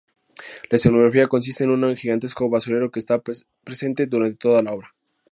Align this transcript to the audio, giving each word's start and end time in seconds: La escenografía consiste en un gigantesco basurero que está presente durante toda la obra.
La 0.71 0.77
escenografía 0.77 1.27
consiste 1.27 1.63
en 1.63 1.69
un 1.69 1.95
gigantesco 1.95 2.49
basurero 2.49 2.89
que 2.89 2.97
está 2.99 3.21
presente 3.63 4.07
durante 4.07 4.35
toda 4.37 4.63
la 4.63 4.73
obra. 4.73 4.95